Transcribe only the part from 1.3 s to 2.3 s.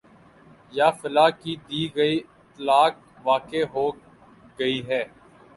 کی دی گئی